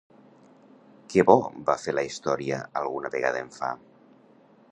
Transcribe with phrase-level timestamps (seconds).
[1.13, 1.35] Què bo
[1.67, 3.73] va fer la història alguna vegada em fa?